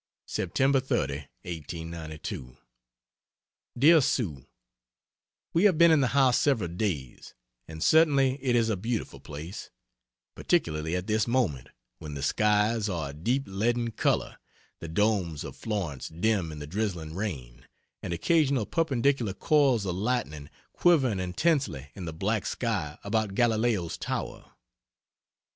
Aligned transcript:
Sept. 0.27 0.55
30, 0.55 1.13
1892 1.43 2.57
DEAR 3.77 4.01
SUE, 4.01 4.47
We 5.53 5.65
have 5.65 5.77
been 5.77 5.91
in 5.91 6.01
the 6.01 6.07
house 6.17 6.39
several 6.39 6.69
days, 6.69 7.35
and 7.67 7.83
certainly 7.83 8.43
it 8.43 8.55
is 8.55 8.67
a 8.71 8.75
beautiful 8.75 9.19
place, 9.19 9.69
particularly 10.33 10.95
at 10.95 11.05
this 11.05 11.27
moment, 11.27 11.69
when 11.99 12.15
the 12.15 12.23
skies 12.23 12.89
are 12.89 13.11
a 13.11 13.13
deep 13.13 13.43
leaden 13.45 13.91
color, 13.91 14.39
the 14.79 14.87
domes 14.87 15.43
of 15.43 15.55
Florence 15.55 16.07
dim 16.07 16.51
in 16.51 16.57
the 16.57 16.65
drizzling 16.65 17.13
rain, 17.13 17.67
and 18.01 18.11
occasional 18.11 18.65
perpendicular 18.65 19.35
coils 19.35 19.85
of 19.85 19.95
lightning 19.95 20.49
quivering 20.73 21.19
intensely 21.19 21.91
in 21.93 22.05
the 22.05 22.11
black 22.11 22.47
sky 22.47 22.97
about 23.03 23.35
Galileo's 23.35 23.99
Tower. 23.99 24.49